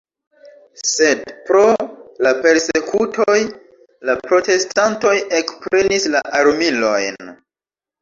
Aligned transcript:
Sed, 0.91 1.19
pro 1.49 1.61
la 2.27 2.31
persekutoj, 2.47 3.37
la 4.11 4.19
protestantoj 4.27 5.15
ekprenis 5.45 6.13
la 6.19 6.27
armilojn. 6.45 7.35